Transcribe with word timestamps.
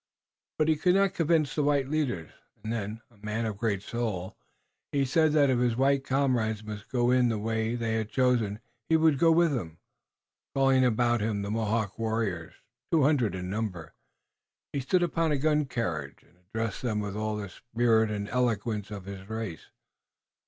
But 0.57 0.67
he 0.67 0.77
could 0.77 0.95
not 0.95 1.13
convince 1.13 1.53
the 1.53 1.61
white 1.61 1.87
leaders, 1.87 2.31
and 2.63 2.73
then, 2.73 3.01
a 3.11 3.17
man 3.23 3.45
of 3.45 3.59
great 3.59 3.83
soul, 3.83 4.35
he 4.91 5.05
said 5.05 5.31
that 5.33 5.51
if 5.51 5.59
his 5.59 5.75
white 5.75 6.03
comrades 6.03 6.63
must 6.63 6.89
go 6.89 7.11
in 7.11 7.29
the 7.29 7.37
way 7.37 7.75
they 7.75 7.93
had 7.93 8.09
chosen 8.09 8.61
he 8.89 8.97
would 8.97 9.19
go 9.19 9.31
with 9.31 9.51
them. 9.51 9.77
Calling 10.55 10.83
about 10.83 11.21
him 11.21 11.43
the 11.43 11.51
Mohawk 11.51 11.99
warriors, 11.99 12.55
two 12.91 13.03
hundred 13.03 13.35
in 13.35 13.47
number, 13.51 13.93
he 14.73 14.79
stood 14.79 15.03
upon 15.03 15.31
a 15.31 15.37
gun 15.37 15.65
carriage 15.65 16.23
and 16.23 16.35
addressed 16.35 16.81
them 16.81 16.99
with 16.99 17.15
all 17.15 17.37
the 17.37 17.49
spirit 17.49 18.09
and 18.09 18.27
eloquence 18.29 18.89
of 18.89 19.05
his 19.05 19.29
race. 19.29 19.67